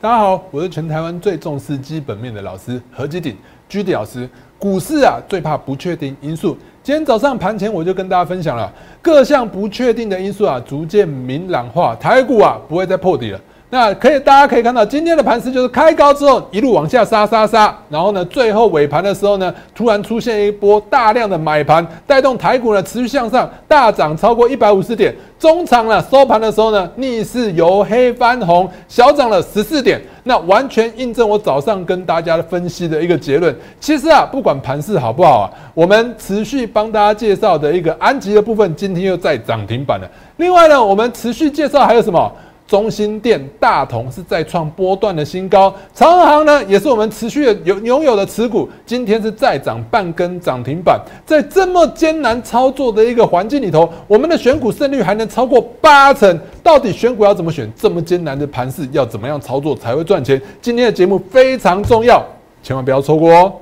[0.00, 3.36] 大家好，我是全台湾最重视基本面的老师何基鼎
[3.68, 4.30] 居迪老师。
[4.56, 6.56] 股市啊，最怕不确定因素。
[6.84, 8.72] 今天早上盘前我就跟大家分享了
[9.02, 13.40] 各项不确定的因素啊，逐渐明朗化，台股啊不会再破底了。
[13.70, 25.14] 那可以，大家可以看到今天的盘势就是开高之后一路往下杀杀杀，然后呢，最后尾盘的时候呢，突然出现一波大量的买盘，带动台股呢持续向上，大涨超过一百五十点。
[25.38, 30.00] 中场呢收盘的时候呢，逆势由黑翻红，小涨了十四点。
[30.24, 33.54] 那完全印证我早上跟大家分析的一个结论。
[33.78, 40.10] 其实啊，不管盘势好不好啊，我们持续帮大家介绍的一个安吉的部分，今天又在涨停板了。
[40.38, 42.32] 另外呢，我们持续介绍还有什么？
[42.68, 51.00] 中心店、大同是再创波段的新高，长航呢也是我们持续的有拥有的持股，今天是再涨半根涨停板。
[51.24, 56.38] 在这么艰难操作的一个环境里头，我们的选股胜率还能超过八成。
[56.62, 57.72] 到底选股要怎么选？
[57.74, 60.38] 这么艰难的盘势要怎么样操作才会赚钱？
[60.60, 62.22] 今天的节目非常重要，
[62.62, 63.52] 千万不要错过哦。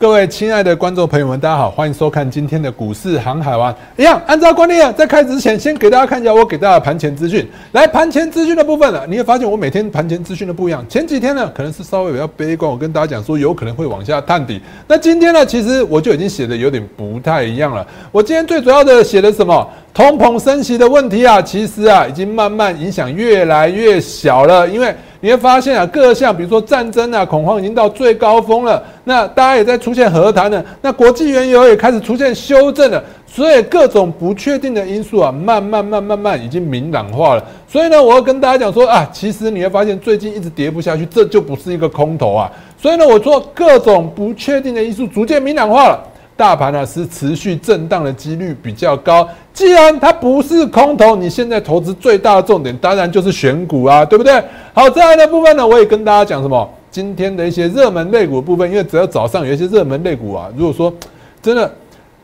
[0.00, 3.74] 各位亲爱的观众朋友们，大家好，欢迎收看今天的股市航海王。
[3.96, 7.44] 一样，按照惯例啊，在开始之前，先给大家看一下我给大家盘前资讯。
[7.72, 10.88] 来，盘前资讯的部分呢，你会发现我每天盘前资讯的不一样。
[10.88, 14.62] 前几天呢，可能是稍微比较悲观，我跟大家讲说有可能会往下探底。
[14.86, 17.84] 那今天呢，其实我就已经写的有点不太一样了。
[18.12, 19.68] 我今天最主要的写的什么？
[19.98, 24.94] 通膨升息的问题啊，其实啊，已经慢慢影响越来越小了，因为。
[25.20, 28.80] 你会发现啊，各项比如说战争啊，恐慌已经到最高峰了。
[29.02, 30.64] 那大家也在出现和谈了。
[30.80, 33.02] 那国际原油也开始出现修正了。
[33.26, 37.44] 所以各种不确定的因素啊，慢慢慢慢慢已经明朗化了。
[37.66, 42.48] 所以呢，我要跟大家讲说啊，其实你会发现最近一直跌不下去，这就不是一个空头啊。
[42.80, 45.98] 所以呢，我说各种不确定的因素逐渐明朗化了。
[46.38, 49.28] 大盘呢是持续震荡的几率比较高。
[49.52, 54.40] 既然它不是空头，你现在投资最大的重点当然就是选股啊，对不对？
[54.72, 56.70] 好，再来的部分呢，我也跟大家讲什么？
[56.92, 60.94] 今天的一些热门类股部分，因为只要早上有一些热门类股啊，如果说
[61.42, 61.70] 真的。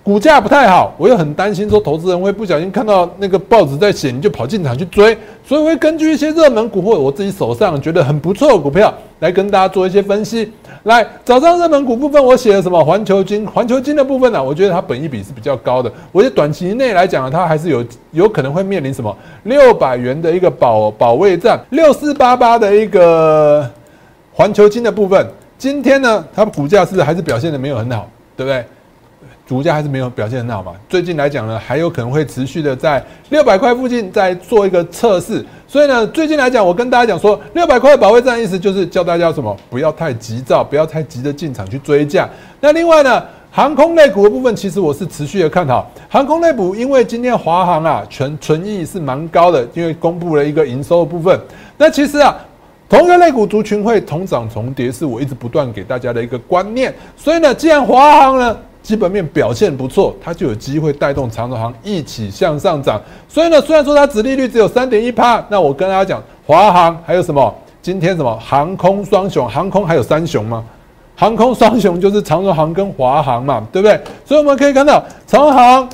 [0.04, 10.52] 股价不太好，我又很担心说投资人会不小心看到那个报纸在写，你就跑进场去追，所以我会根据一些热门股或者我自己手上觉得很不错的股票来跟大家做一些分析。
[10.82, 12.84] 来，早上热门股部分我写了什么？
[12.84, 14.44] 环球金，环球金的部分呢？
[14.44, 23.66] 我觉得它本益比是比较高的，我觉得短期内来讲，它还是有有可能会面临什么六百元的一个保保卫战，六四八八的一个
[24.34, 25.26] 环球金的部分，
[25.56, 28.06] 今天呢，它股价是还是表现的没有很好，
[28.36, 28.62] 对不对？
[29.48, 30.72] 股价还是没有表现很好嘛？
[30.88, 35.44] 最近来讲呢，还有可能会持续的在六百块附近再做一个测试。
[35.68, 42.26] 所以呢，最近来讲，我跟大家讲说，六百块保卫战，意思就是叫大家什么，不要太急躁，不要太急着进场去追价。
[42.58, 51.38] 那另外呢，航空类股的部分，其实我是持续的看好航空类股，因为今天华航啊，存存益是蛮高的，因为公布了一个营收的部分。
[51.76, 52.34] 那其实啊，
[52.88, 56.94] 同一个类股族群会同涨重跌，是我一直不断给大家的一个观念。
[57.14, 63.00] 所以呢，既然华航呢，基本面表现不错，它就有机会带动长荣航一起向上涨。
[63.26, 67.52] 所以呢，虽然说它殖利率只有三点一趴，那我跟大家讲，华航还有什么？
[67.80, 69.48] 今天什么航空双雄？
[69.48, 70.62] 航空还有三雄吗？
[71.16, 73.98] 航空双雄就是长荣航跟华航嘛，对不对？
[74.26, 75.88] 所以我们可以看到，长荣航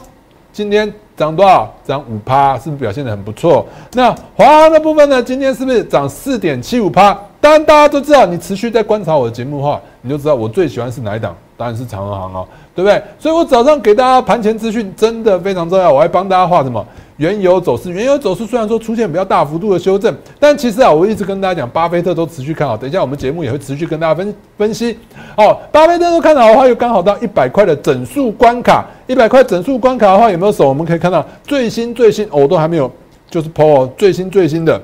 [0.52, 1.72] 今天涨多少？
[1.84, 3.64] 涨五趴，是不是表现的很不错？
[3.92, 5.22] 那华航的部分呢？
[5.22, 7.16] 今天是不是涨四点七五趴？
[7.40, 11.36] 当然大家都知道，你持续在观察我的节目的话，你就知道我最喜欢是哪一档。
[11.60, 13.02] 当然是长荣航哦，对不对？
[13.18, 16.82] 所以我早上给大家盘前资讯真的非常重要，我还帮大家画什么
[17.18, 17.90] 原油走势。
[17.90, 22.78] 原油走势虽然说出现比较大幅度的修正，但其实啊，我一直跟大家讲，巴菲特都持续看好。
[22.78, 24.98] 等一下我们节目也会持续跟大家分分析。
[25.36, 28.86] 哦，巴菲特都看好的话，又刚好到一百块的整数关卡。
[29.06, 30.66] 一百块整数关卡的话，有没有手？
[30.66, 32.90] 我们可以看到最新最新，我都还没有，
[33.28, 34.80] 就是 PO 最新最新的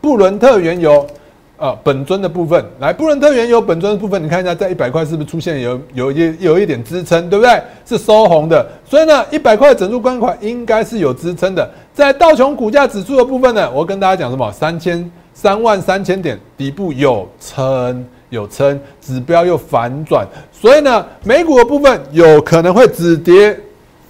[0.00, 1.06] 布伦特原油。
[1.56, 7.62] 啊，本尊的部分来，布伦特原油本尊的部分，你看一下，在一百块是不是出现有有一有一点支撑，对不对？
[7.86, 11.70] 是收红的，所以呢，一百块整数关口应该是有支撑的。
[11.92, 14.50] 在道琼股价指数的部分呢，我跟大家讲什么？
[14.50, 23.56] 三千三万三千点底部有撑有撑，指标又反转，所以呢，美股的部分有可能会止跌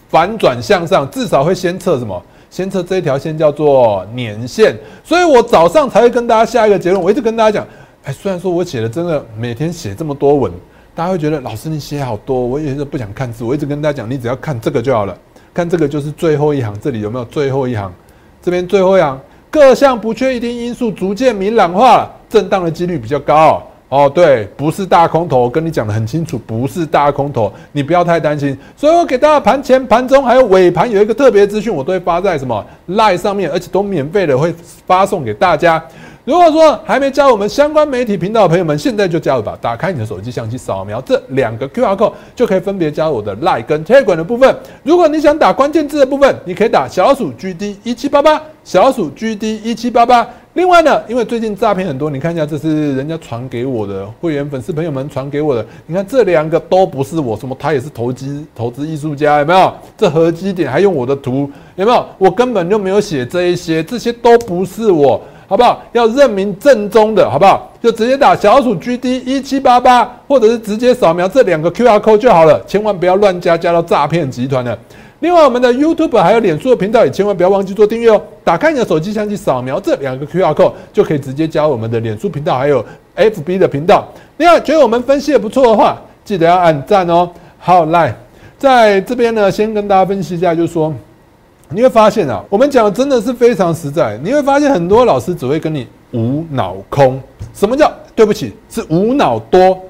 [0.08, 2.22] 反转向上，至少会先测什么？
[2.54, 7.02] 先测这一条线叫做年线，所以我早上才会跟大家下一个结论。
[7.02, 7.66] 我一直跟大家讲，
[8.04, 10.52] 哎，虽然说我写的真的每天写这么多文，
[10.94, 13.42] 大家会觉得老师你写好多，我也是不想看字。
[13.42, 15.18] 我一直跟大家讲，你只要看这个就好了，
[15.52, 17.92] 看这个就是最后一行，这里有没有最后一行？
[18.40, 19.20] 这边最后一行，
[19.50, 23.60] 各项不确定因素逐渐明朗化，震荡的几率比较高。
[23.90, 28.56] 哦对，不是大空头，跟你讲的很清楚，不是大空头，你不要太担心。
[28.76, 34.52] 所以我给大家盘前、盘中还有尾盘有一个特别资讯，我都会发在什么 Line 上面，而且都免费的会
[34.86, 35.80] 发送给大家。
[36.24, 39.56] 如果说还没加我们相关媒体频道的朋友们，现在就加入吧！
[39.60, 44.56] 打开你的手机相机，扫描这两个 QR code，就可以分别加入我的 Line 跟 tag 管的部分。
[44.82, 50.26] 如果你想打关键字的部分，你可以打小鼠 GD 一七八八，小鼠 GD 一七八八。
[50.54, 55.66] 另外呢，因为最近诈骗很多，你看一下，这是人家传给我的会员粉丝朋友们传给我的。
[55.84, 59.74] 你看这两个都不是我，什么他也是投机投资艺术家，有没有？
[59.98, 62.06] 这合基点还用我的图，有没有？
[62.18, 65.20] 我根本就没有写这一些，这些都不是我。
[65.46, 65.82] 好不好？
[65.92, 67.70] 要认明正宗的，好不好？
[67.82, 72.62] 就直接打小鼠 GD 一七八八，或者是直接扫描这两个 QR code 就好了。
[72.64, 74.76] 千万不要乱加，加到诈骗集团的。
[75.24, 78.20] 另外，我们的 YouTube 还有脸书的频道也千万不要忘记做订阅哦。
[78.44, 82.84] 打开你的手机相机，扫描这两个 QR code 就可以直接加我们的脸书频道，还有
[83.16, 84.06] FB 的频道。
[84.36, 87.30] 另外，觉得我们分析的不错的话，记得要按赞哦。
[87.58, 88.14] 好，来，
[88.58, 90.92] 在这边呢，先跟大家分析一下，就是说。
[91.70, 94.18] 你会发现啊，我们讲的真的是非常实在。
[94.22, 97.18] 你会发现很多老师只会跟你无脑空。
[97.54, 98.52] 什么叫对不起？
[98.68, 99.80] 是无脑多。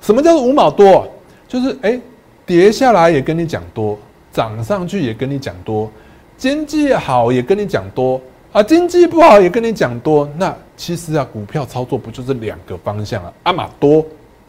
[0.00, 1.04] 什么叫做无脑多？
[1.48, 2.00] 就是哎，
[2.46, 3.98] 跌下来也跟你讲多，
[4.34, 5.90] 涨上去也跟你讲多，
[6.36, 8.20] 经济好也跟你讲多
[8.52, 10.28] 啊，经济不好也跟你讲多。
[10.36, 13.32] 那其实啊，股票操作不就是两个方向啊？
[13.44, 14.04] 阿玛多，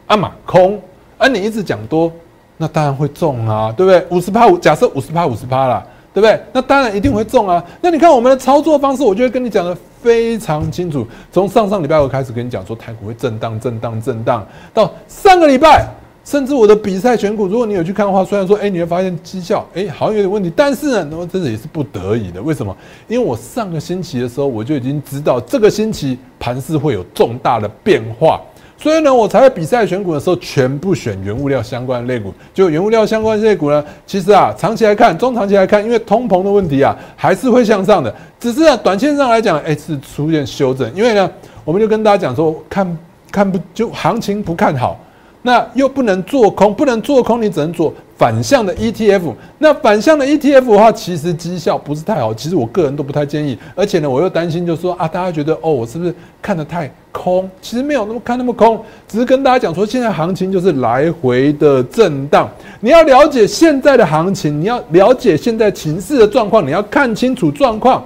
[0.08, 0.78] 阿玛空。
[1.16, 2.12] 而你一直讲多，
[2.56, 4.04] 那当然会中啊，对不对？
[4.10, 5.86] 五十趴五，假设五十趴五十趴了。
[6.16, 6.40] 对不对？
[6.50, 7.62] 那当然一定会中啊！
[7.82, 11.06] 那你看我们的操作方式，我就会跟你讲的非常清楚。
[11.30, 15.86] 从上上礼拜我开始跟你讲说，台股会震荡、震荡、震荡，到上个礼拜，
[16.26, 22.42] 甚至我的比赛选股，如果你有去看的话，虽然说，哎，你会发现绩效，哎，好像有点问题，但是呢，那么这也是不得已的。
[22.42, 22.76] 为什么？
[23.06, 28.40] 因为我上个星期的时候，我就已经知道这个星期盘势会有重大的变化。
[28.76, 32.34] 所以呢，我才在比赛选股的时候，全部选原物料相关的类股。
[32.52, 38.12] 就原物料相关类股呢，其实啊，长期来看，中长期来看，因为通膨的问题啊，还是会向上的。
[38.40, 40.92] 只是啊，短线上来讲，哎，是出现修正。
[40.92, 41.30] 因为呢，
[41.64, 42.98] 我们就跟大家讲说，看
[43.30, 44.98] 看不就行情不看好。
[45.46, 49.32] 那又不能做空，不能做空，你只能做反向的 ETF。
[49.58, 52.34] 那反向的 ETF 的话，其实绩效不是太好。
[52.34, 53.56] 其实我个人都不太建议。
[53.76, 56.12] 而且呢，我又担心，就是说啊，大家觉得哦，我是不是
[56.42, 57.48] 看得太空？
[57.62, 62.50] 其实没有那么看那么空，只是跟大家讲说，现在行情就是来回的震荡。
[62.80, 68.04] 你要了解现在的行情，你要了解现在情势的状况，你要看清楚状况。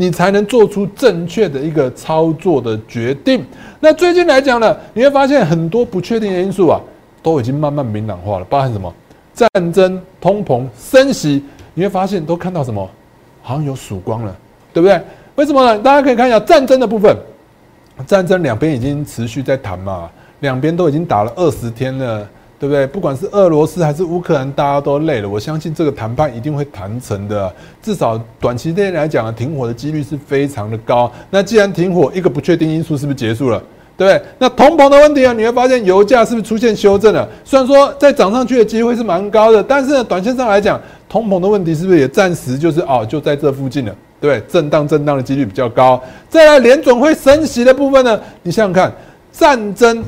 [0.00, 3.44] 你才能做出正确的一个操作的决定。
[3.80, 6.80] 那最近来讲呢，你会发现很多不确定的因素啊，
[7.22, 8.44] 都已经慢慢明朗化了。
[8.46, 8.90] 包含什么？
[9.34, 11.44] 战争、通膨、升息，
[11.74, 12.88] 你会发现都看到什么？
[13.42, 14.34] 好像有曙光了，
[14.72, 14.98] 对不对？
[15.34, 15.78] 为什么呢？
[15.80, 17.14] 大家可以看一下战争的部分，
[18.06, 20.10] 战争两边已经持续在谈嘛，
[20.40, 22.26] 两边都已经打了二十天了。
[22.60, 22.86] 对不对？
[22.86, 25.28] 不管是俄罗斯还是乌克兰，大家都累了。
[25.28, 27.50] 我相信这个谈判一定会谈成的，
[27.82, 31.10] 至少短期内来讲啊，停火的几率是非常的高。
[31.30, 33.58] 那既然停火，一个不确定因素是不是结束了？
[33.96, 34.22] 对不对？
[34.38, 37.26] 那通膨的问题啊，你会发现油价是不是出现修正了？
[37.46, 40.78] 虽然说在涨上去的机会是蛮高的，但是呢，短线上来讲，
[41.08, 43.96] 通膨的问题是不是也暂时就是哦，就在这附近了？
[44.20, 45.98] 对，震荡震荡的几率比较高。
[46.28, 48.20] 再来，联总会升息的部分呢？
[48.42, 48.92] 你想想看，
[49.32, 50.04] 战争。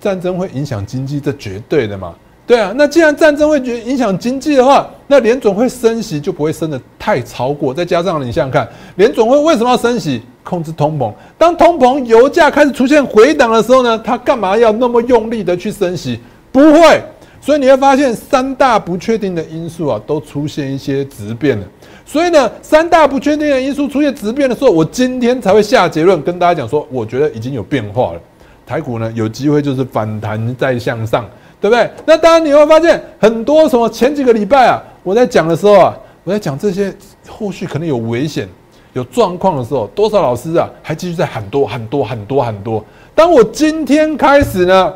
[0.00, 2.14] 战争会影响经济，这绝对的嘛？
[2.46, 7.74] 对啊，那既然战争会影影响经济的话，那联总会升息就不会升的太超过。
[7.74, 10.22] 再加上你想想看，联总会为什么要升息？
[10.44, 11.12] 控制通膨。
[11.36, 16.20] 当通膨、油价开始出现回档的时候呢，他干嘛要那么用力的去升息？
[16.52, 17.02] 不会。
[17.40, 21.66] 所以你会发现三大不确定的因素啊，都出现一些质变了。
[22.04, 28.20] 所以呢，三大不确定的因素出现质变的时候，我今天才会下结论，跟大家讲说，我觉得已经有变化了。
[28.66, 31.24] 台股呢有机会就是反弹再向上，
[31.60, 31.88] 对不对？
[32.04, 36.92] 那当然你会发现很多什么前几个礼拜啊，我在讲的时候啊，我在讲这些
[37.28, 38.48] 后续可能有危险、
[38.92, 42.84] 有状况的时候，多少老师啊还继续在喊多、很多、很多、很多。
[43.14, 44.92] 当我今天开始呢，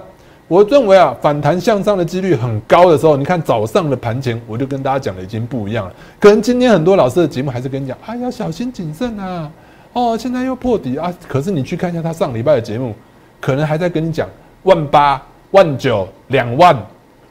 [0.49, 5.93] 我认为啊反弹向上的几率很高的时候，你看早上的盘前我就跟大家讲的已经不一样了。
[6.19, 9.49] 可能今天很多老师的节目还是跟你讲，哎，要小心谨慎啊，
[9.93, 11.15] 哦，现在又破底啊。
[11.29, 12.93] 可是你去看一下他上礼拜的节目。
[13.41, 14.29] 可能还在跟你讲
[14.65, 15.21] 万八、
[15.53, 16.77] 万九、两万，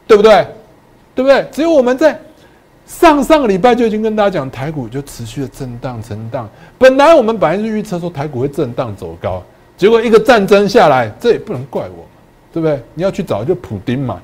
[0.08, 0.46] 对不对？
[1.16, 1.46] 对不对？
[1.52, 2.18] 只有我们在
[2.88, 6.50] 上上个礼拜就已经跟大家讲，台股就持续的震荡、震荡。
[6.78, 9.44] 本来我们本来是预测说台股会震荡走高，
[9.78, 12.06] 结果一个战争下来，这也不能怪我，
[12.52, 12.82] 对不对？
[12.94, 14.20] 你要去找就普丁嘛，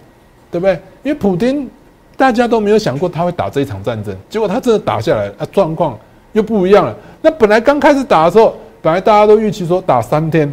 [0.50, 0.74] 对不对？
[1.04, 1.70] 因为普丁
[2.18, 5.96] 大家都没有想过他会打这一场战争，结果他真的打下来，啊，状况
[6.32, 6.96] 又不一样了。
[7.22, 10.51] 那本来刚开始打的时候，本来大家都预期说打三天。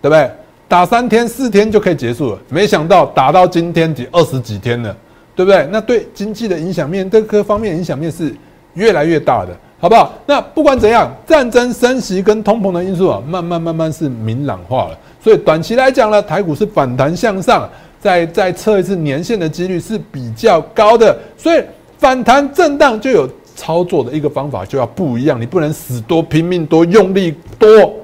[0.00, 0.30] 对不对？
[0.68, 4.96] 打三天四天就可以结束了，没想到打到今天几二十几天了，
[5.36, 5.64] 对不对？
[5.70, 8.34] 那对经济的影响面，对各方面影响面是
[8.74, 10.12] 越来越大的，好不好？
[10.26, 14.98] 那不管怎样，战争升级跟通膨的因素啊，慢慢慢慢是明朗化了。
[15.22, 21.16] 所以短期来讲呢，台股是反弹向上，再再测一次年线的几率是比较高的。
[21.38, 21.62] 所以
[21.96, 27.94] 反弹震荡就有操作的一个方法就要不一样，你不能死多拼命多用力多。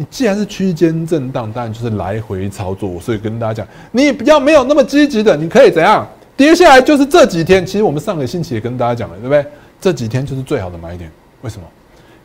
[0.00, 2.98] 你既然是区间震荡，当然就是来回操作。
[2.98, 6.08] 所以跟大家讲，你比较没有那么积极的，你可以怎样？
[6.38, 7.66] 跌下来就是这几天。
[7.66, 9.44] 其实我们上个星期也跟大家讲了，对不对？
[9.78, 11.12] 这几天就是最好的买点。
[11.42, 11.66] 为什么？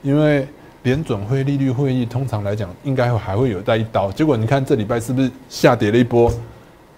[0.03, 0.47] 因为
[0.83, 4.09] 联准会利率会议通常来讲，应该会还会有带一刀。
[4.09, 6.29] 结果你看这礼拜是不是下跌了一波？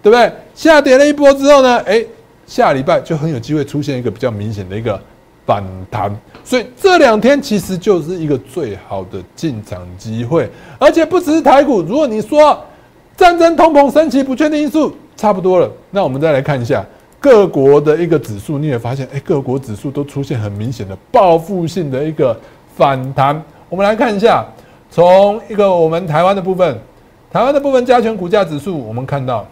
[0.00, 0.32] 对不对？
[0.54, 1.78] 下跌了一波之后呢？
[1.78, 2.06] 诶，
[2.46, 5.00] 下礼拜就很有机会出现一个比较明显的一个。
[5.44, 6.14] 反弹，
[6.48, 11.82] 所以这两天其实就是一个最好的进场机会，而且不只是台股。
[11.82, 12.58] 如果你说
[13.14, 16.82] 战争、通膨、升级、不确定因素差不多了，那我们再来看一下
[17.20, 22.34] 各国的一个指数，你也发现，哎，各国指数都出现很明显的报复性的一个
[22.74, 23.42] 反弹。
[23.68, 24.42] 我们来看一下，
[24.90, 26.78] 从一个我们台湾的部分，
[27.30, 29.46] 台湾的部分加权股价指数，我们看到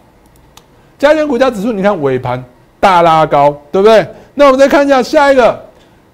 [0.98, 2.42] 加权股价指数，你看尾盘
[2.80, 4.08] 大拉高，对不对？
[4.32, 5.65] 那我们再看一下下一个。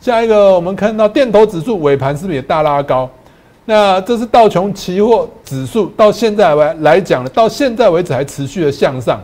[0.02, 3.08] 下一个，我们看到电头指数尾盘是不是也大拉高？
[3.64, 9.20] 那这是道琼期货指数到现在来来讲呢，到现在为止还持续的向上。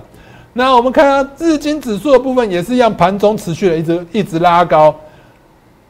[0.52, 4.94] 那我们看到日经指数的部分也是一样，盘中持续的一直一直拉高。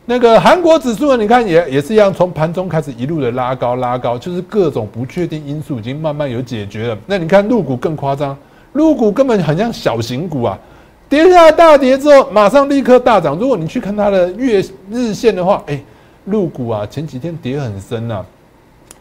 [0.07, 6.97] 那个韩国指数呢，你看也也是一样，从盘中开始一路的拉高拉高，就是各种不确定因素已经慢慢有解决了。
[7.05, 8.35] 那你看陆股更夸张，
[8.73, 10.59] 陆股根本很像小型股啊。
[11.09, 13.37] 跌下大跌之后，马上立刻大涨。
[13.39, 15.81] 如果你去看它的月日线的话，哎，
[16.25, 18.25] 入股啊，前几天跌很深呐。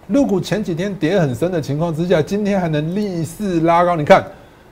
[0.08, 3.98] 入股前几天跌很深的情况之下，今天还能逆势拉高。
[3.98, 4.26] 你看，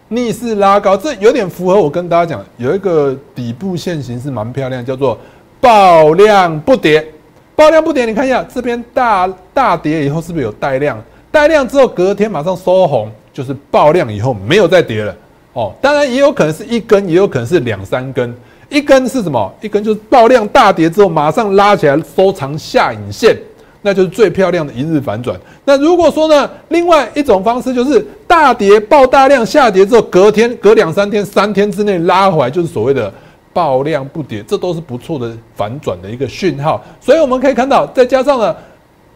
[0.07, 5.17] 逆势拉高，这有点符合我跟大家讲，有一个底部线型是蛮漂亮，叫做
[5.59, 7.05] 爆量不跌。
[7.53, 10.97] 爆量不跌，你看一下这边大大跌以后是不是有带量？
[11.31, 15.13] 带量之后隔天马上收红，就是爆量以后没有再跌了。
[15.55, 18.35] 哦，当然也有可能是一根，也有可能是两三根。
[18.67, 19.53] 一根是什么？
[19.61, 23.37] 一根就是爆量大跌之后马上拉起来收藏下影线，
[23.81, 25.39] 那就是最漂亮的一日反转。
[25.63, 33.13] 那如果说呢，另外一种方式就是大跌爆大量下跌之后，隔天隔两三天、三天之内拉回来，就是所谓的
[33.53, 36.83] 爆量不跌，这都是不错的反转的一个讯号。
[36.99, 38.53] 所以我们可以看到，再加上呢。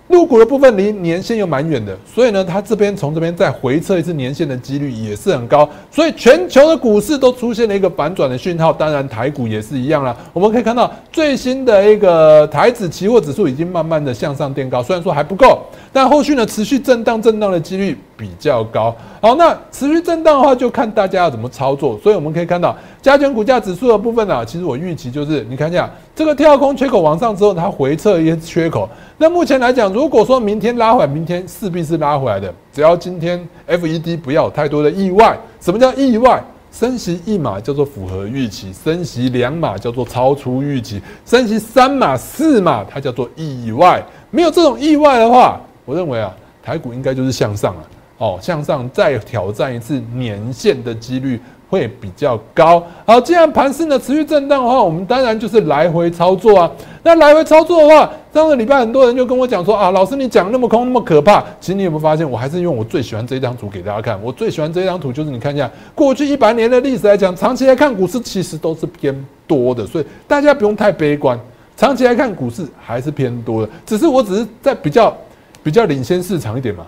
[0.09, 10.17] 入股的部分离年线又蛮远的，所以呢，它这边从这边再回测一次年线的几率也是很高，所以全球的股市都出现了一个反转的讯号，当然台股也是一样啦。
[10.33, 15.61] 我们可以看到最新的一个台指期货指数已经慢慢的向上垫高，虽然说还不够，
[15.93, 18.93] 但后续呢持续震荡震荡的几率比较高。
[19.21, 21.97] 好，那持续震荡的话，就看大家要怎么操作。
[22.03, 28.89] 所以我们可以看到加权股价指数的部分呢，其实我预期就是你看一下这个跳空缺口往上之后，它回撤一些缺口。
[29.17, 32.53] 那目前来讲，如果说明天拉回来，明天势必是拉回来的。
[32.73, 36.43] 只要今天 FED 不要有太多的意外，什么叫意外？
[36.71, 43.99] 升息一码叫做符合预期，升息两码叫做超出预期，升息三码四码它叫做意外。
[44.29, 47.81] 没有这种意外的话，我认为啊，台股应该就是向上了。
[48.19, 51.41] 哦，向上再挑战一次年线的几率。
[51.69, 52.83] 会比较高。
[53.05, 56.71] 好，既然盘势呢持续震荡的话，我们当然就是来回操作啊。
[57.03, 61.41] 那来回操作的话，上个礼拜很多人就跟我讲说啊，老师你讲那么空那么可怕。
[61.61, 64.19] 其实你有没有发现，我还是用我最喜欢这一张图给大家看。
[64.23, 71.39] 我最喜欢这一张图就是你看一下过去一百年的历史来讲，长期来看股市其实都是偏多的，所以大家不用太悲观。
[71.77, 75.15] 长期来看股市还是偏多的，只是我只是在比较
[75.61, 76.83] 比较领先市场一点嘛。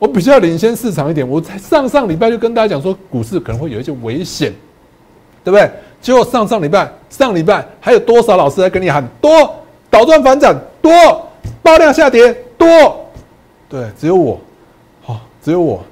[0.00, 4.50] 我比较领先市场一点，我在上上礼拜就跟大家讲说，股市可能会有一些危险，
[5.44, 5.70] 对不对？
[6.00, 9.30] 结果上上礼拜、上礼拜还有多少老师在跟你喊多
[9.90, 10.90] 倒转反转多
[11.62, 12.66] 爆量下跌多？
[13.68, 14.40] 对，只有我，
[15.02, 15.84] 好，只有我。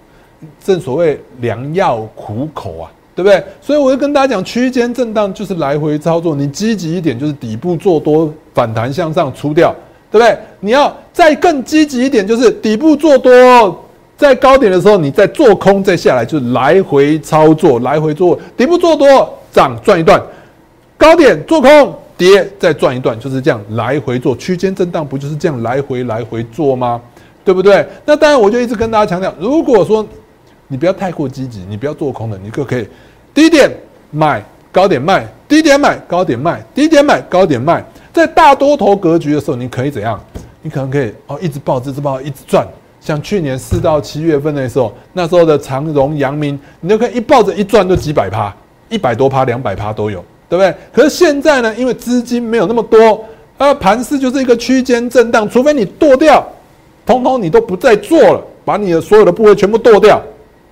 [0.64, 3.44] 正所谓良药苦口啊，对不对？
[3.60, 9.74] 所以我就跟大家讲，区间震荡就是来回操作，你积极一点就是底部做多反弹向上出掉，
[10.10, 10.38] 对不对？
[10.60, 13.84] 你要再更积极一点，就是底部做多。
[14.18, 20.20] 在高点的时候，你再做空，再下来就是来回操作，来回做底部做多涨赚一段，
[20.96, 27.00] 高点做空跌再赚一段，就是这样来回做区间震荡，不就是这样来回来回做吗？
[27.44, 27.86] 对不对？
[28.04, 30.04] 那当然，我就一直跟大家强调，如果说
[30.66, 32.86] 你不要太过积极，你不要做空的，你就可以
[33.32, 33.70] 低点
[34.10, 37.84] 买，高点卖，低点买，高点卖，低点买，高点卖。
[38.12, 40.20] 在大多头格局的时候，你可以怎样？
[40.60, 42.66] 你可能可以哦，一直抱，一直抱，一直赚。
[43.00, 48.54] 像去年四到七月份的时候，那时候的长荣、阳明，你就可以一抱着一转就几百趴，
[48.88, 50.74] 一百多趴、两百趴都有，对不对？
[50.92, 53.24] 可是现在呢，因为资金没有那么多，
[53.56, 56.46] 而盘势就是一个区间震荡，除非你剁掉，
[57.06, 60.20] 通通你都不再做了，把你的所有的部位全部剁掉，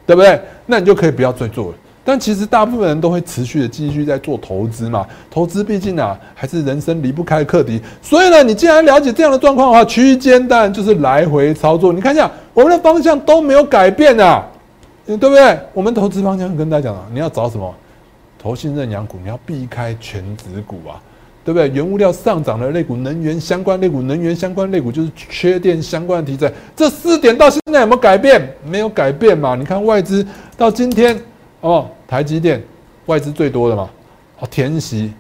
[0.07, 0.41] 对不对？
[0.67, 1.75] 那你就可以不要再做了。
[2.09, 11.93] 但其实大部分人都会持续的继续在做投资嘛，投资毕竟啊还是人生离不开课题，所以呢，你既然了解这样的状况的话，区间当然就是来回操作。
[11.93, 14.47] 你看一下我们的方向都没有改变啊，
[15.05, 15.59] 对不对？
[15.75, 17.75] 我们投资方向跟大家讲啊，你要找什么？
[18.39, 21.03] 投信认养股，你要避开全指股啊，
[21.45, 21.69] 对不对？
[21.71, 28.49] 原物料上涨的类股，能源相关类股，能源相关类股就是缺电相关的题材，这四点到现在有没有改变？
[28.65, 29.57] 没有改变嘛？
[29.57, 30.25] 你看外资
[30.57, 31.21] 到今天。
[31.63, 32.63] 哦，台积电
[33.07, 33.91] 外资最多的嘛？
[34.39, 35.13] 哦，填息，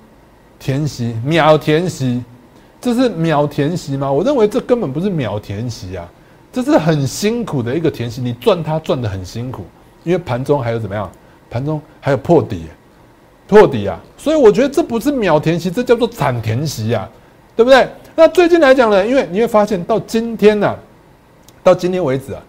[0.59, 2.23] 填息，秒填息，
[2.81, 4.11] 这是秒填息吗？
[4.11, 6.09] 我认为这根本不是秒填息啊，
[6.52, 9.64] 这是很辛苦的一个填息，你赚它赚的很辛苦，
[10.05, 11.11] 因为盘中还有怎么样？
[11.49, 12.66] 盘中还有破底，
[13.47, 13.99] 破底啊！
[14.16, 17.09] 所以我觉得这不是秒填息，这叫做惨填息啊，
[17.55, 17.88] 对不对？
[18.14, 20.76] 那最近来讲呢，因为你会发现到今天呢，
[21.62, 22.43] 到今天为止啊，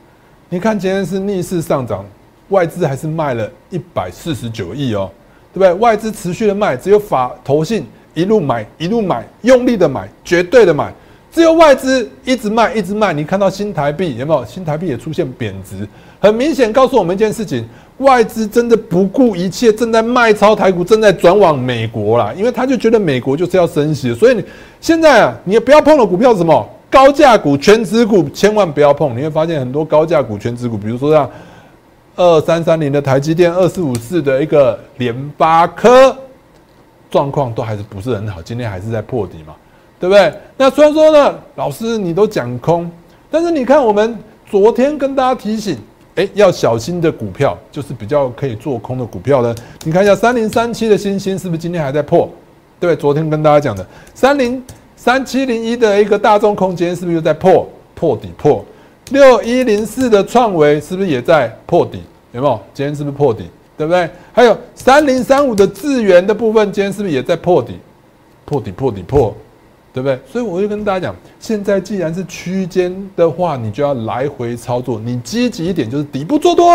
[0.50, 2.06] 你看今天是逆势上涨。
[2.50, 5.10] 外资还是卖了一百四十九亿哦，
[5.54, 5.74] 对不对？
[5.74, 10.94] 外资持续的卖，只有法投信一路买一路买，用力的买，绝对的买。
[11.30, 13.13] 只有外资一直卖一直卖。
[13.13, 14.46] 你看到新台币有没有？
[14.46, 15.88] 新台币也出现贬值，
[16.20, 17.63] 很明显告诉我们一件事情：
[17.98, 22.34] 外资真的不顾一切，正在卖超台股，正在转往美国啦。
[22.36, 24.44] 因为他就觉得美国就是要升息，所以你
[24.80, 29.16] 现在啊，你也不要碰的股票什么高价股、全值股，千万不要碰。
[29.16, 31.30] 你会发现很多高价股、全值股，比如说像。
[32.17, 36.17] 二三三零的台积电，二四五四的一个联发科，
[37.12, 39.55] 状况都还是不是很好，今天还是在破底嘛，
[40.00, 40.33] 对不对？
[40.57, 42.89] 那虽然说呢，老师你都讲空，
[43.29, 44.17] 但是你看我们
[44.50, 45.77] 昨天跟大家提醒，
[46.15, 49.53] 哎，要小心的股票就是比较可以做空的股票呢。
[49.83, 52.27] 你看一下三零三七的星星是不是今天还在破？
[52.79, 54.63] 对，昨天跟大家讲的三零
[54.95, 58.65] 三七零一的一个大众空间是不是又在破破底破？
[59.11, 62.01] 六一零四的创维是不是也在破底？
[62.31, 62.59] 有没有？
[62.74, 63.50] 今天是不是破底？
[63.77, 64.09] 对不对？
[64.33, 67.79] 还有三零三五的智源的部分，今天是不是也在破底？
[68.43, 69.35] 破底破底破，
[69.93, 70.20] 对不对？
[70.31, 75.00] 所以我就跟大家讲，现在既然是区间的话，你就要来回操作。
[75.00, 76.65] 你积极一点，就是底部做多，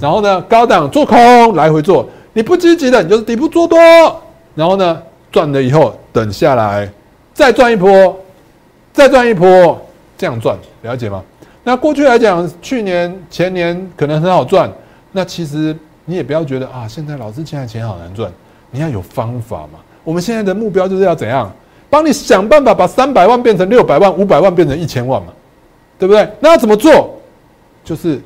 [0.00, 2.08] 然后呢高档做空，来回做。
[2.32, 3.78] 你不积极的，你就是底部做多，
[4.54, 6.90] 然后呢赚了以后等下来
[7.34, 8.16] 再赚一波，
[8.92, 9.78] 再赚一波，
[10.16, 11.22] 这样赚，了解吗？
[11.64, 14.68] 那过去来讲，去年前年可能很好赚，
[15.12, 18.28] 那其实你也不要觉得啊，现在老师现在钱好难赚，
[18.72, 19.78] 你要有方法嘛。
[20.02, 21.48] 我们现在的目标就是要怎样，
[21.88, 25.32] 帮你想办法把三百万变成六百万，五百万变成一千万嘛，
[26.00, 26.28] 对不对？
[26.40, 27.16] 那要怎么做？
[27.84, 28.20] 就是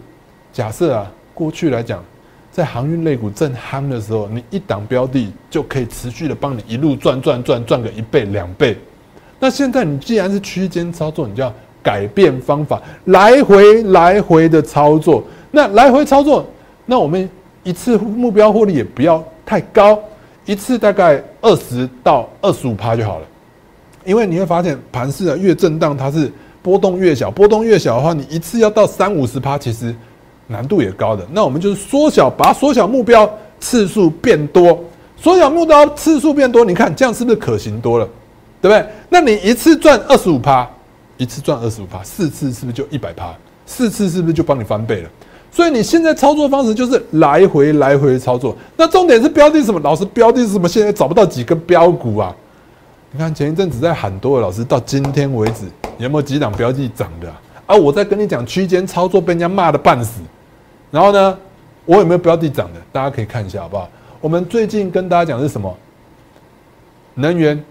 [0.51, 2.03] 假设啊，过去来讲，
[2.51, 8.79] 在航运类股正夯的时候，你一档标的就可以持续的帮你一路赚赚赚赚个一倍两倍。
[9.39, 11.53] 那现在你既然是区间操作，你就要。
[11.87, 15.23] 改变方法，来回来回的操作。
[15.53, 16.45] 那来回操作，
[16.85, 17.31] 那我们
[17.63, 19.97] 一次目标获利也不要太高，
[20.45, 23.27] 一次大概二十到二十五趴就好了。
[24.05, 26.29] 因为你会发现盘势啊越震荡，它是
[26.61, 29.95] 波动越小，波动越小的话，你一次要到三五十趴，其实
[30.49, 31.25] 难度也高的。
[31.31, 34.77] 那我们就是缩小，把它缩小目标次数变多，
[35.17, 38.09] 缩小目标次数变多，你看这样是不是可行多了？
[38.61, 38.85] 对不对？
[39.09, 40.69] 那你一次赚二十五趴。
[41.17, 43.35] 一次赚二十五趴，四次是不是就一百趴？
[43.65, 45.11] 四次是不是就帮你翻倍了？
[45.51, 48.55] 所以你现在操作方式就是来回来回操作。
[48.77, 49.81] 那重点是标的什么？
[49.81, 50.69] 老师标的是什么？
[50.69, 52.35] 现在找不到几根标股啊！
[53.11, 55.65] 你看前一阵子在喊多的老师，到今天为止
[55.99, 57.33] 有没有几档标的涨的？
[57.67, 60.21] 啊，我在跟你讲区间操作，被人家骂的半死。
[60.91, 61.39] 然后呢，
[61.87, 62.81] 我有没有标的涨的？
[62.93, 63.89] 大家可以看一下好不好？
[64.21, 65.75] 我们最近跟大家讲是什么？
[67.15, 67.65] 能源。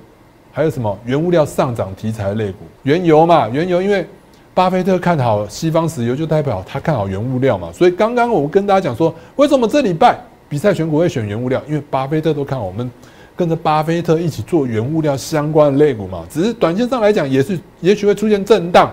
[0.55, 2.59] 还有什么原物料上涨题材类股？
[2.83, 4.07] 原油嘛，原油因为
[4.53, 7.69] 巴菲特看好西方石油，就代表他看好原物料嘛。
[7.73, 11.61] 所以刚刚我跟大家讲说，为什么这礼拜比赛选股会选原物料？
[11.67, 12.89] 因为巴菲特都看好，我们
[13.35, 16.23] 跟着巴菲特一起做原物料相关的类股嘛。
[16.29, 18.89] 只是短线上来讲，也是也许会出现震荡，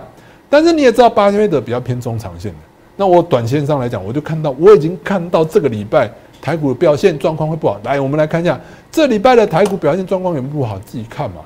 [0.49, 2.57] 但是你也知道巴菲特比较偏中长线的。
[2.97, 7.79] 那我短线上来讲，我就看到我已经看到这个礼拜台股的表现状况会不好。
[7.85, 8.59] 来，我们来看一下
[8.91, 11.37] 这礼拜的台股表现状况有没有不好，自己看嘛。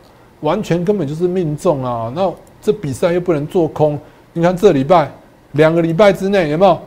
[0.42, 2.12] 完全根本就是命中啊！
[2.16, 4.00] 那这比赛又不能做空，
[4.34, 5.12] 你看这礼拜
[5.54, 6.80] 两个礼拜之内有没有？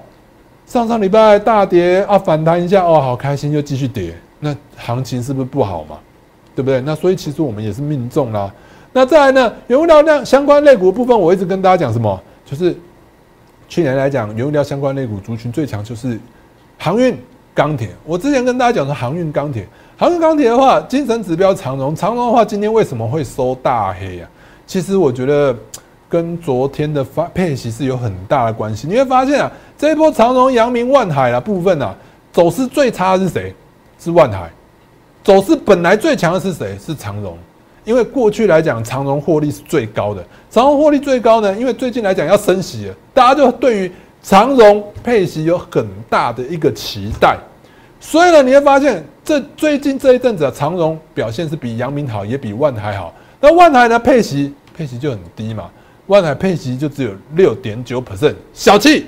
[0.67, 5.99] 上上礼拜大跌啊，反弹一下哦，好开心，又继续跌，那行情是不是不好嘛？
[6.55, 6.81] 对不对？
[6.83, 8.53] 那所以其实我们也是命中啦。
[8.93, 12.21] 那再来呢，原物料量相关类股部分，我一直跟大家讲什么？
[12.45, 12.77] 就是
[13.69, 16.19] 去年来讲，原物料相关类股族群最强就是
[16.79, 17.17] 航运、
[17.61, 17.91] 钢铁。
[18.07, 19.69] 我之前跟大家讲说，航运、钢铁，
[19.99, 24.31] 航运、钢铁的话，精神指标长荣，长荣的话，今天为什么会收大黑啊？
[24.67, 25.55] 其实我觉得
[26.09, 28.87] 跟昨天的发配息是有很大的关系。
[28.89, 31.95] 你会发现啊，这一波长荣、阳明、万海的部分啊，
[32.33, 33.55] 走势最差的是谁？
[33.99, 34.51] 是万海。
[35.23, 36.79] 走势本来最强的是谁？
[36.79, 37.37] 是长荣。
[37.85, 40.25] 因为过去来讲，长荣获利是最高的。
[40.51, 43.93] 长荣获利最高呢，因为最近来讲要升息了，大家就对于
[44.23, 47.37] 长荣配息有很大的一个期待。
[48.01, 53.15] 所以呢，你会发现这最近这一阵子啊，长荣表现是比阳明好，也比万海好。
[53.41, 55.71] 那万海呢，配息配息就很低嘛，
[56.07, 59.07] 万海配息就只有六点九 percent，小气，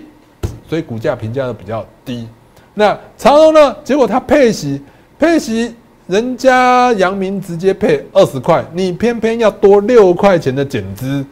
[0.69, 2.29] 所以股价评价都比较低。
[2.75, 4.81] 那长荣呢，结果它配息
[5.19, 5.75] 配息。
[6.09, 11.25] 人家阳明直接配二十块，你偏偏要多六块钱的减资。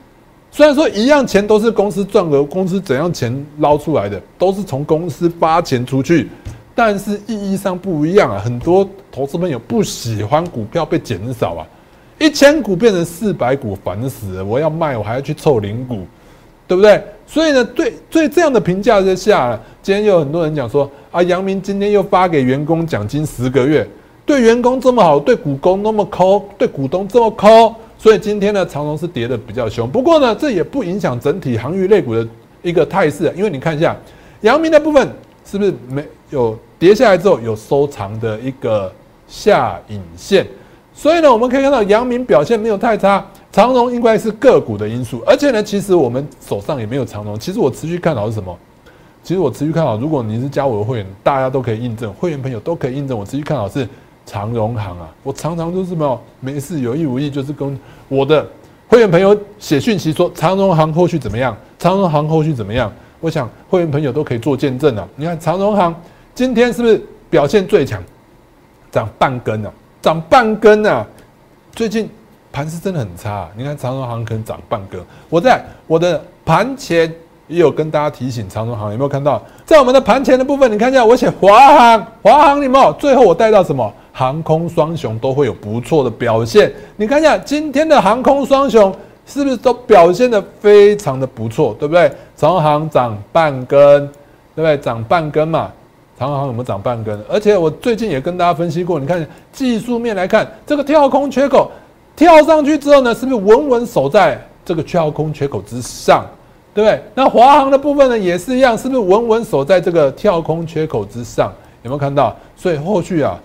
[0.51, 6.31] 虽然说一样钱都是公司赚额，公司怎样钱捞出来的，都是从公司发钱出去，
[6.75, 8.41] 但是意义上不一样啊。
[8.43, 11.67] 很多投资朋友不喜欢股票被减少啊，
[12.19, 14.45] 一千股变成四百股，烦死了！
[14.45, 16.07] 我要卖，我还要去凑零股，
[16.67, 17.03] 对不对？
[17.27, 23.87] 所以呢，对对这样的评价之下，今天有很多人讲说啊，阳明今天又发给员工奖金十个月。
[24.27, 29.91] 对员工这么好，对股东那么抠，对股东这么抠，所以今天呢，长荣是跌的比较凶。
[29.91, 32.25] 不过呢，这也不影响整体航运类股的
[32.63, 33.97] 一个态势，因为你看一下，
[34.43, 35.09] 阳明的部分
[35.45, 38.91] 是不是没有跌下来之后有收藏的一个
[39.29, 40.47] 下影线？
[40.95, 45.23] 所以呢，我们可以看到阳明表现没有太差，长荣应该是个股的因素。
[45.27, 47.39] 而且呢，其实我们手上也没有长荣。
[47.39, 48.57] 其实我持续看好是什么？
[49.23, 53.87] 其实我持续看好，如果你是加我的会员，大家都可以印证，会员朋友都可以印证，我持续看好是。
[54.27, 58.47] 长荣行啊，我常常都是没有没事有意无意，就是跟我的
[58.87, 61.57] 会员朋友写讯息说长荣行后续怎么样？
[61.81, 62.93] 长荣行后续怎么样？
[63.19, 65.09] 我想会员朋友都可以做见证啊。
[65.17, 65.93] 你看长荣行
[66.41, 66.99] 今天是不是
[67.29, 68.03] 表现最强？
[68.91, 71.07] 涨半根啊，涨半根啊！
[71.73, 72.09] 最近
[72.51, 73.47] 盘是真的很差。
[73.55, 74.99] 你看长荣行可能涨半根。
[75.29, 77.15] 我在我的盘前
[77.47, 79.43] 也有跟大家提醒长荣行，有没有看到？
[79.67, 82.91] 在我们的盘前的部分，你看一下，我写华航，华航有没有？
[82.95, 83.93] 最后我带到什么？
[84.11, 88.91] 航空双雄都会有不错的表现，你看一下今天的航空双雄
[89.27, 92.11] 是不是都表现的非常的不错，对不对？
[92.35, 94.07] 长航涨半根，
[94.55, 94.79] 对不对？
[94.79, 95.71] 涨半根嘛，
[96.21, 97.19] 长航有没有涨半根？
[97.27, 101.71] 而且我最近也跟大家分析过，你看技术面来看，这个跳空缺口
[102.15, 106.27] 跳上去之后呢，是不是稳稳守在这个跳空缺口之上，
[106.75, 107.03] 对不对？
[107.15, 111.51] 那华航的部分呢，也是一样，是不是稳稳守在这个跳空缺口之上？
[111.85, 112.37] 有没有看到？
[112.55, 113.41] 所以后续啊。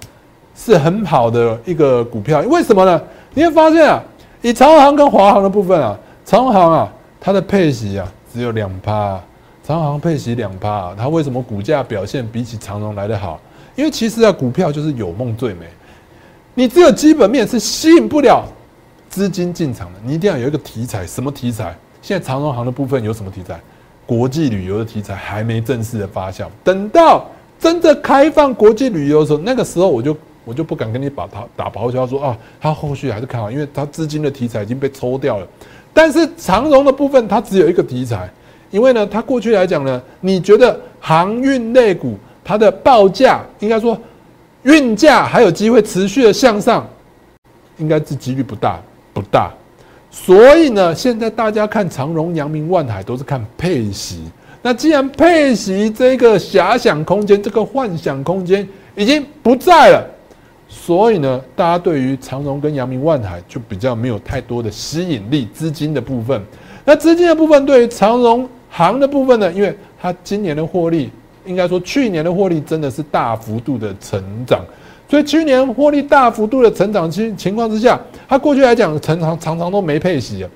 [0.58, 3.02] 是很好的一个股票，为什么呢？
[3.34, 4.02] 你会发现啊，
[4.42, 9.20] 以长航跟华航的部分啊，长航啊，它的配息啊只有两趴，
[9.66, 13.42] 长航配息两趴，它为什么股价表现比起长荣来得好？
[13.76, 15.66] 因为其实啊，股票就是有梦最美，
[16.54, 18.46] 你只有基本面是吸引不了
[19.10, 21.76] 资金进场的，你一定要有一个题材，什么题材？
[22.00, 23.60] 现在长荣航的部分有什么题材？
[24.06, 27.26] 国际旅游的题材还没正式的发酵，等到
[27.60, 30.16] 真的开放国际旅游的时候，那个时候我就。
[30.48, 35.48] 我就不敢跟你把它打包销说啊，它后续还是看好，因为它资金的题材已经被抽掉了。
[35.92, 38.30] 但是长荣的部分它只有一个题材，
[38.72, 43.98] 因为呢，它过去来讲呢，你觉得航运类股它的报价应该说
[44.64, 46.88] 运价还有机会持续的向上，
[47.78, 48.80] 应该是几率不大
[49.14, 49.52] 不大。
[50.10, 54.24] 所以呢，现在大家看长荣、阳明、万海都是看配息。
[54.62, 60.04] 那既然配息这个遐想空间、这个幻想空间已经不在了。
[60.68, 66.42] 所以呢，大家对于长荣跟阳明、万海就比较没有太多的吸引力，资金的部分。
[66.84, 71.10] 那资金的部分对于长荣行的部分呢，因为它今年的获利，
[71.46, 74.60] 应该说去年的获利真的是大幅度的成长，
[75.10, 80.50] 所以去年获利大幅度的成长情情况之下，它过去来讲常常常常都没配息啊，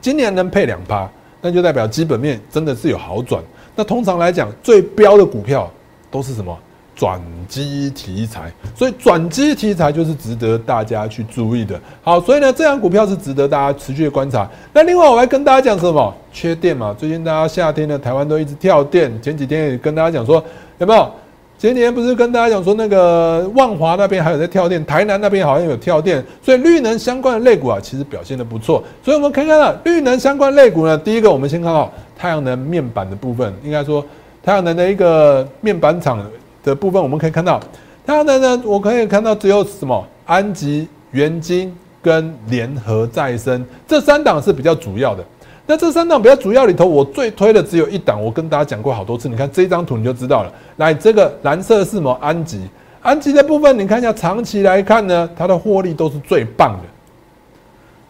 [0.00, 1.06] 今年能配两趴，
[1.42, 3.42] 那就代表基本面真的是有好转。
[3.76, 5.70] 那通常来讲，最标的股票
[6.10, 6.58] 都是什么？
[6.98, 11.80] 转机题材，所以转机题材就是值得大家去注意的。
[12.02, 14.50] 好，所以呢，这样股票是值得大家持续的观察。
[14.72, 16.12] 那另外，我还跟大家讲什么？
[16.32, 16.92] 缺电嘛？
[16.98, 19.12] 最近大家夏天呢，台湾都一直跳电。
[19.22, 20.42] 前几天也跟大家讲说，
[20.78, 21.08] 有没有？
[21.56, 28.82] 前几天不是跟大家讲说，那个万华那边还有在跳电，台南那边好像有跳电，所以绿能相关的类股啊，其实表现的不错。
[29.04, 34.04] 所以我们可以看到，绿能相关类股呢，第一个我们先看到太阳能面板的部分，应该说
[34.42, 36.20] 太阳能的一个面板厂。
[36.68, 37.60] 的部分我们可以看到，
[38.06, 45.24] 它的呢，我可以看到只有什么安吉、元晶跟联合再生这三档是比较主要的。
[45.66, 49.28] 那这三档比较主要里头，我最推的只有一档，我跟大家讲过好多次。
[49.28, 50.52] 你看这张图你就知道了。
[50.76, 52.10] 来，这个蓝色是什么？
[52.22, 52.66] 安吉。
[53.02, 56.84] 安吉的部分，你看一下，长期来看呢，它的获利都是最棒的。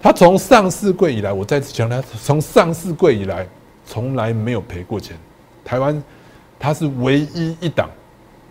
[0.00, 3.44] 它从上市柜以来，我再次强调，从上市柜以来，
[3.84, 5.16] 从来没有赔过钱。
[5.64, 6.00] 台湾
[6.60, 7.88] 它是唯一一档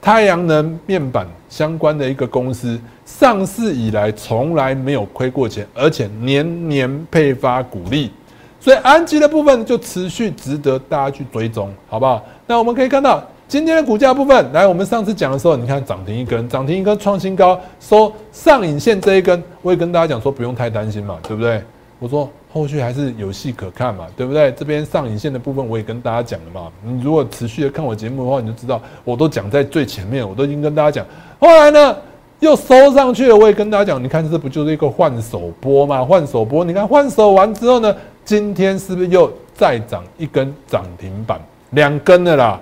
[0.07, 8.09] 太阳能面板相关的一个公司，上市以来从来没有亏过钱，而且年年配发股利。
[8.57, 12.25] 所以安吉的部分就持续值得大家去追踪，好不好？
[12.45, 21.61] 那我们可以看到今天的股价部分，来，我们上次讲的时候，你看涨停一根，涨停一根创新高，收上影线这一根，我也跟大家讲说不用太担心嘛，对不对？
[21.99, 24.51] 我说后续还是有戏可看嘛，对不对？
[24.53, 31.05] 这边上影线的部分我也跟大家讲了嘛，你如果持续的看我节目的话，你就知道我都讲在最前面，我都已经跟大家讲。
[31.39, 31.95] 后来呢，
[32.39, 36.03] 又收上去了，我也跟大家讲，你看这不就是一个换手波嘛？
[36.03, 37.95] 换手波，你看换手完之后呢？
[38.25, 41.39] 今天是不是又再涨一根涨停板？
[41.69, 42.59] 两根的啦！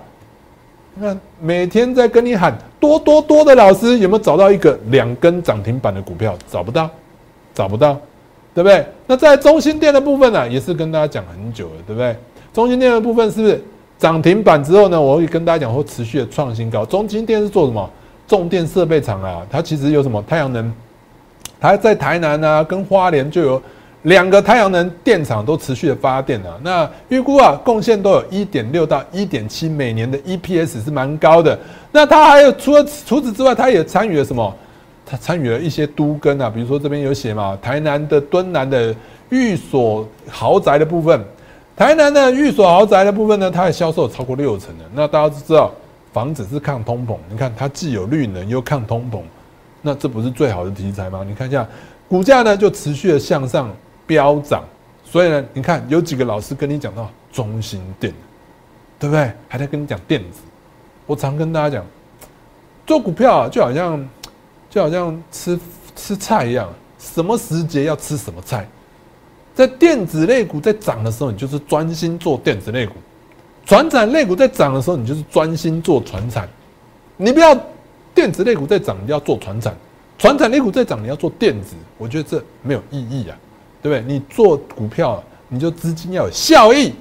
[0.94, 6.36] 那每天在跟你喊多多多的老师，有没有找到一个两根涨停板的股票？
[6.48, 6.88] 找不到，
[7.52, 7.98] 找不到，
[8.56, 8.86] 对不对？
[9.06, 12.16] 那在中心店的部分呢，也是跟大家讲很久了，对不对？
[12.54, 13.62] 中心店的部分是不是
[13.98, 14.98] 涨停板之后呢？
[14.98, 16.86] 我会跟大家讲，会持续的创新高。
[16.86, 17.90] 中心店是做什么？
[18.26, 20.72] 重电设备厂啊，它其实有什么太阳能？
[21.60, 23.62] 它在台南啊，跟花莲就有。
[24.02, 31.58] 两个太阳能电厂都持续的发电啊，那预估啊贡献都有一点六到一点七每年的 EPS 是蛮高的。
[31.90, 34.54] 那它还有除了除此之外，它也参与了什么？
[35.06, 38.94] 他参与了一些都跟啊，比如说这边有写嘛，台南的敦南的
[39.30, 41.24] 寓所豪宅的部分，
[41.76, 44.84] 台南的寓所豪宅的部分呢，它的销售超过六成的。
[44.92, 45.72] 那大家都知道，
[46.12, 49.20] 房子是抗通膨，你看它既有绿能又抗通膨，
[49.80, 51.24] 那这不是最好的题材吗？
[51.26, 51.66] 你看一下
[52.08, 53.70] 股价呢，就持续的向上。
[54.08, 54.62] 飙涨，
[55.04, 58.14] 所以呢，你看有几个老师跟你讲到中心电，
[59.00, 59.32] 对不对？
[59.48, 60.42] 还在跟你讲电子。
[61.06, 61.84] 我常跟大家讲，
[62.86, 64.08] 做股票啊，就好像
[64.70, 65.58] 就好像吃
[65.94, 68.68] 吃菜一样，什么时节要吃什么菜。
[69.54, 72.94] 在电子类股在涨的时候，你就是专心做电子类股；
[73.64, 76.48] 船产类股在涨的时候，你就是专心做船产。
[77.16, 77.58] 你不要
[78.14, 79.72] 电子类股在涨，你要做船产；
[80.18, 81.74] 船产类股在涨，你要做电子。
[81.96, 83.36] 我觉得这没有意义啊。
[83.82, 84.14] 对不对？
[84.14, 86.92] 你做股票，你就资金要有效益，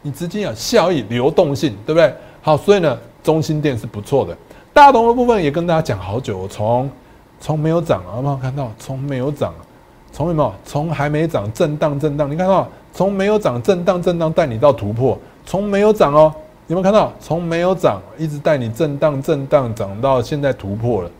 [0.00, 2.14] 你资金要有效益、流动性，对不对？
[2.40, 4.34] 好，所以呢，中心店是不错的。
[4.74, 6.90] 大同的部分也跟大家讲好久，从
[7.40, 8.70] 从没有涨，有没有看到？
[8.76, 9.54] 从没有涨，
[10.12, 10.52] 从有没有？
[10.64, 12.68] 从还没涨，震荡震荡，你看到？
[12.92, 15.16] 从没有涨，震荡震荡，带你到突破。
[15.46, 16.34] 从没有涨哦，
[16.66, 17.12] 有没有看到？
[17.20, 21.10] 从没有涨，一直带你震荡震荡，涨到现在突破了，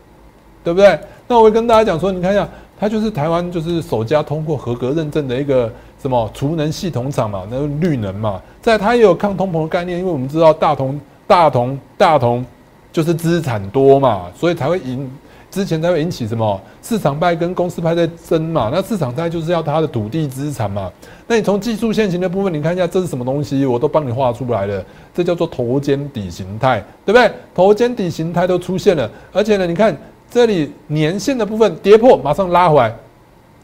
[0.61, 0.99] 对不对？
[1.27, 2.47] 那我会跟大家讲说，你看一下。
[2.77, 12.45] 它就是台湾就是首家通过合格认证的一个什么储能系统厂嘛，那个绿能嘛，在它也有抗通膨的概念，因为我们知道大同大同大同
[12.95, 15.11] 就是资产多嘛，所以才会引
[15.51, 20.89] 之前才会引起什么市场派跟公司派在争嘛，那市场派就是要它的土地资产嘛，
[21.27, 24.81] 那你从技术线型的部分，你看一下这是什么东西，我都帮你画出来了，
[25.13, 27.29] 这叫做头肩底形态，对不对？
[27.53, 29.93] 头肩底形态都出现了，而且呢，你看。
[30.27, 32.93] 这里年线的部分跌破，马上拉回来，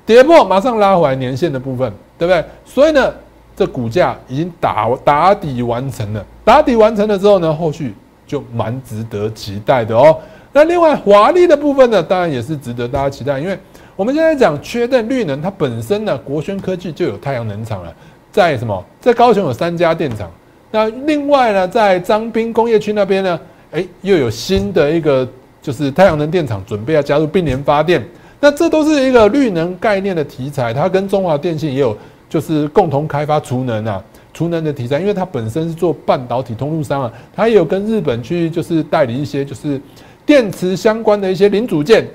[0.06, 2.46] 跌破马上拉回来年线的部分，对不对？
[2.64, 3.12] 所以呢，
[3.58, 7.94] 这股价已经打打底完成了，打底完成了之后呢，后续
[8.32, 10.18] 就蛮值得期待的哦。
[10.54, 13.58] 那另外华丽的部分呢，当然也是值得大家期待，因为
[13.96, 17.94] 我们现在讲缺电绿能，它本身呢，国轩科技就有太阳能厂了，
[18.32, 20.32] 在什么，在高雄有三家电厂，
[20.72, 23.40] 那另外呢，在张滨工业区那边呢，
[23.72, 25.28] 哎，又有新的一个。
[25.64, 28.04] 就是太阳能电厂准备要加入并联发电，
[28.40, 30.74] 那这都是一个绿能概念的题材。
[30.74, 31.96] 它跟中华电信也有
[32.28, 39.80] 就是共同开发储能啊，储能的题材，因为它本身是做半导体通路商啊，它也有跟日本去就是代理一些就是
[40.26, 42.08] 电池相关的一些零组件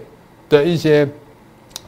[0.49, 1.07] 的一些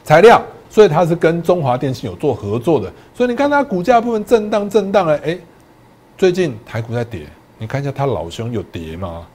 [0.03, 2.91] 材料，所以它是跟中华电信有做合作的。
[3.15, 5.37] 所以你看它股价部分震荡震荡了，哎，
[6.17, 7.21] 最近台股在跌，
[7.57, 9.25] 你看一下它老兄有跌吗？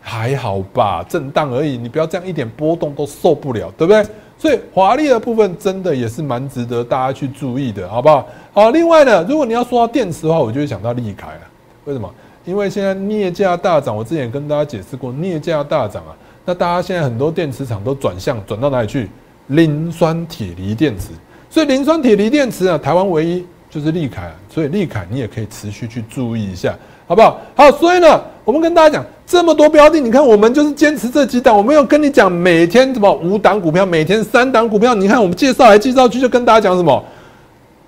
[0.00, 4.06] 还好吧，震荡而已，你不要这样一点波动都受不了，对不对？
[4.38, 8.26] 所以华丽的部分真的也是蛮值得大家去注意的，好不好？
[8.52, 11.40] 好，另外呢，如果你要说到电池的话，我就会想到利凯了。
[11.86, 12.12] 为什么？
[12.44, 19.08] 因为现在镍价大涨，我之前跟大家解释过，镍价大涨啊，那大家现在很多电池厂都转向转到哪里去？
[19.48, 21.10] 磷酸铁锂电池。
[21.48, 26.76] 所以磷酸铁锂电池啊，台湾唯一就是利凯，所以利凯你也可以持续去注意一下。
[27.06, 27.40] 好不好？
[27.54, 34.94] 好，所以呢，我们跟大家讲这么多标的，你看我们就是坚持这几档，我没有跟你讲每天什么五档股票，每天三档股票。
[34.94, 37.04] 你看我们介绍来介绍去，就跟大家讲什么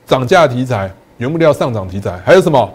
[0.06, 2.70] 涨价题材，原物料上涨题材，还有什么？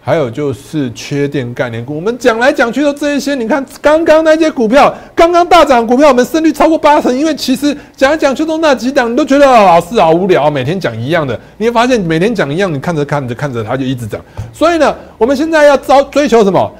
[0.00, 3.34] 还有就是缺电概念股，我们讲来讲去都这一些。
[3.34, 7.14] 你看刚刚那些股票，刚刚大涨股票，我们胜率超过八成。
[7.14, 11.38] 因为其实讲来讲去都那几档，你都觉得老师好无聊，每天讲一样的。
[11.58, 14.18] 你会发现每天讲一样，你看着看着看着，它就一直涨。
[14.52, 16.72] 所以呢，我们现在要招追求什么？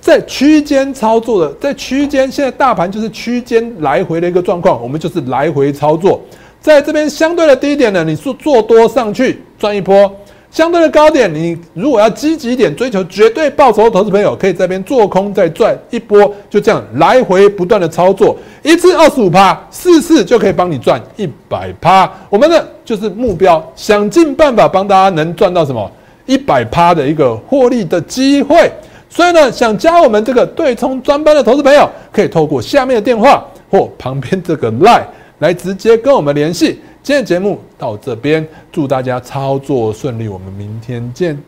[0.00, 6.20] 在区间操作的，在区间，现在大盘就是区间来回的一个状况，我们就是来回操作。
[6.60, 10.08] 在这边相对的低点呢，你是做多上去赚一波。
[10.56, 22.10] 相对的高点，你如果要积极一点，追求绝对报酬，投资朋友可以这边做空再赚一波，就这样来回不断的操作，一次二十五趴，四次就可以帮你赚一百趴。
[22.30, 25.92] 我们的就是目标，想尽办法帮大家能赚到什么
[26.24, 28.72] 一百趴的一个获利的机会。
[29.10, 35.04] 所以呢，想加我们这个对冲专班的投资朋友，可以透过下面的电话或旁边这个 line
[35.38, 36.80] 来直接跟我们联系。
[37.02, 41.40] 今天节目到这边，祝大家操作顺利，我们明天见。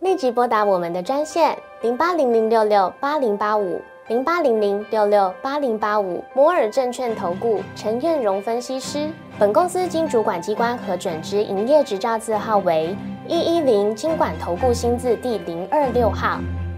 [0.00, 9.08] 立即拨打我们的专线零八零零六六八零八五零八零零六六八零八五摩尔证券投顾陈彦荣分析师。
[9.38, 12.96] 本公司经主管机关核准之营业执照字号为
[13.28, 16.38] 一一零金管投顾新字第零二六号。